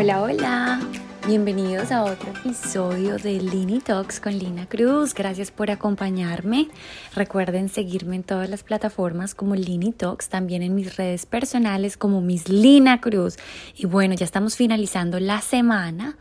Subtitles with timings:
[0.00, 0.80] Hola, hola.
[1.26, 5.12] Bienvenidos a otro episodio de Lini Talks con Lina Cruz.
[5.12, 6.68] Gracias por acompañarme.
[7.16, 12.20] Recuerden seguirme en todas las plataformas como Lini Talks, también en mis redes personales como
[12.20, 13.38] Miss Lina Cruz.
[13.74, 16.16] Y bueno, ya estamos finalizando la semana.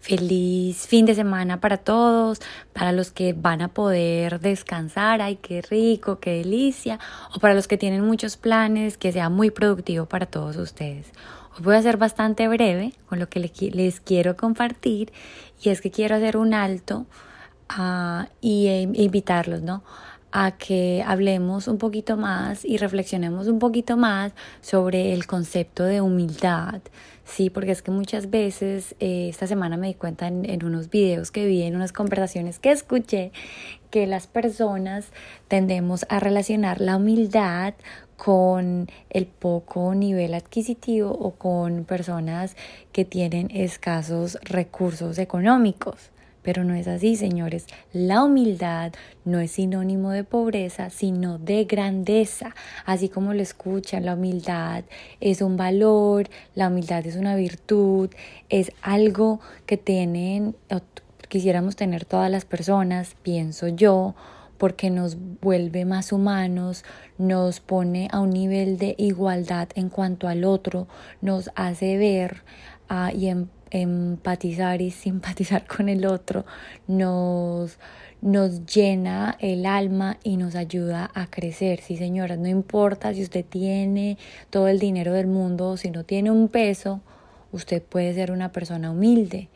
[0.00, 2.40] Feliz fin de semana para todos,
[2.72, 6.98] para los que van a poder descansar, ay, qué rico, qué delicia,
[7.32, 11.12] o para los que tienen muchos planes, que sea muy productivo para todos ustedes.
[11.58, 15.12] Voy a ser bastante breve con lo que les quiero compartir
[15.60, 17.06] y es que quiero hacer un alto
[17.76, 19.82] uh, y e invitarlos, ¿no?
[20.32, 26.00] A que hablemos un poquito más y reflexionemos un poquito más sobre el concepto de
[26.00, 26.80] humildad.
[27.24, 30.90] Sí, porque es que muchas veces eh, esta semana me di cuenta en, en, unos
[30.90, 33.30] videos que vi, en unas conversaciones que escuché,
[33.90, 35.12] que las personas
[35.46, 37.74] tendemos a relacionar la humildad
[38.16, 42.56] con el poco nivel adquisitivo o con personas
[42.92, 46.10] que tienen escasos recursos económicos.
[46.42, 47.66] Pero no es así, señores.
[47.92, 48.92] La humildad
[49.24, 52.54] no es sinónimo de pobreza, sino de grandeza.
[52.86, 54.84] Así como lo escuchan, la humildad
[55.20, 58.10] es un valor, la humildad es una virtud,
[58.48, 60.56] es algo que tienen,
[61.28, 64.14] quisiéramos tener todas las personas, pienso yo,
[64.58, 66.84] porque nos vuelve más humanos,
[67.16, 70.86] nos pone a un nivel de igualdad en cuanto al otro,
[71.22, 72.42] nos hace ver
[72.90, 76.44] uh, y em empatizar y simpatizar con el otro,
[76.86, 77.78] nos,
[78.20, 81.80] nos llena el alma y nos ayuda a crecer.
[81.80, 84.18] Sí, señora, no importa si usted tiene
[84.50, 87.00] todo el dinero del mundo o si no tiene un peso,
[87.52, 89.48] usted puede ser una persona humilde.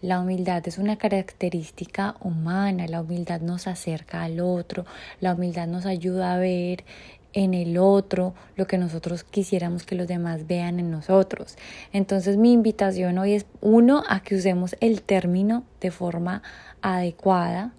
[0.00, 4.86] La humildad es una característica humana, la humildad nos acerca al otro,
[5.20, 6.84] la humildad nos ayuda a ver
[7.32, 11.56] en el otro lo que nosotros quisiéramos que los demás vean en nosotros.
[11.92, 16.42] Entonces mi invitación hoy es uno a que usemos el término de forma
[16.82, 17.72] adecuada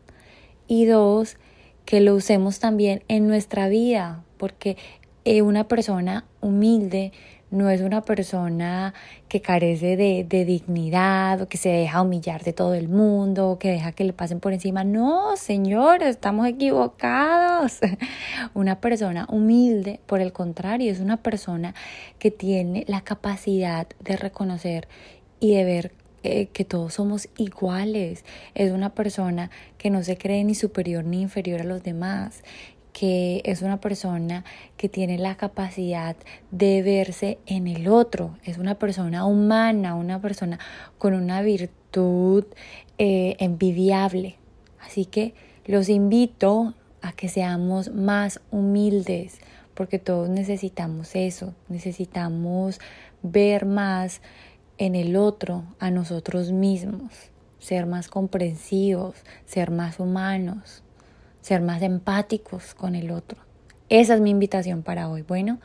[0.67, 1.38] y dos
[1.85, 4.77] que lo usemos también en nuestra vida porque
[5.25, 7.11] eh, una persona humilde
[7.51, 8.93] no es una persona
[9.27, 13.59] que carece de, de, dignidad o que se deja humillar de todo el mundo o
[13.59, 14.83] que deja que le pasen por encima.
[14.83, 17.79] No, señor, estamos equivocados.
[18.53, 21.73] Una persona humilde, por el contrario, es una persona
[22.19, 24.88] que tiene la capacidad de reconocer
[25.39, 25.91] y de ver
[26.23, 28.25] eh, que todos somos iguales.
[28.53, 32.43] Es una persona que no se cree ni superior ni inferior a los demás,
[32.99, 34.43] que es una persona
[34.75, 36.17] que tiene la capacidad
[36.51, 40.59] de verse en el otro, es una persona humana, una persona
[40.97, 42.43] con una virtud
[42.97, 44.35] eh, envidiable.
[44.81, 45.33] Así que
[45.65, 49.39] los invito a que seamos más humildes,
[49.75, 52.81] porque todos necesitamos eso, necesitamos
[53.23, 54.19] ver más
[54.77, 57.13] en el otro a nosotros mismos,
[57.59, 59.15] ser más comprensivos,
[59.45, 60.83] ser más humanos
[61.41, 63.39] ser más empáticos con el otro.
[63.89, 65.23] Esa es mi invitación para hoy.
[65.23, 65.59] Bueno,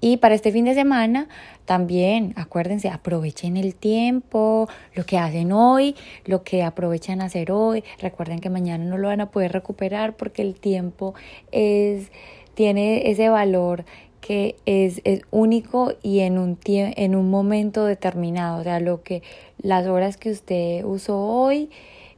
[0.00, 1.28] y para este fin de semana
[1.64, 7.82] también, acuérdense, aprovechen el tiempo, lo que hacen hoy, lo que aprovechan hacer hoy.
[8.00, 11.14] Recuerden que mañana no lo van a poder recuperar porque el tiempo
[11.52, 12.12] es,
[12.54, 13.84] tiene ese valor
[14.20, 18.60] que es, es único y en un, en un momento determinado.
[18.60, 19.22] O sea, lo que
[19.58, 21.70] las horas que usted usó hoy,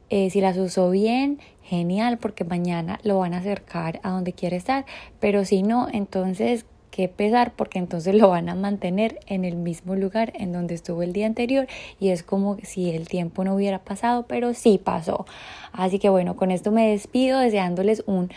[0.09, 4.55] eh, si las usó bien, genial porque mañana lo van a acercar a donde quiere
[4.55, 4.85] estar,
[5.19, 6.65] pero si no, entonces
[6.97, 11.03] qué pesar porque entonces lo van a mantener en el mismo lugar en donde estuvo
[11.03, 11.67] el día anterior
[11.99, 15.27] y es como si el tiempo no hubiera pasado, pero sí pasó.
[15.71, 18.31] Así que bueno, con esto me despido deseándoles un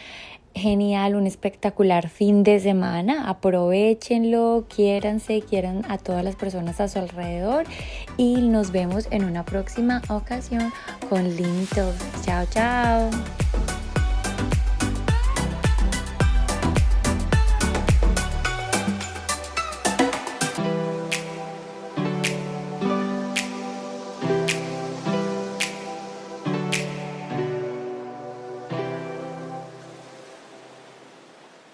[0.54, 3.31] genial, un espectacular fin de semana.
[3.31, 7.65] Aprovechenlo, quiéranse, quieran a todas las personas a su alrededor
[8.19, 10.70] y nos vemos en una próxima ocasión
[11.09, 11.94] con Lintos.
[12.26, 13.09] Chao, chao.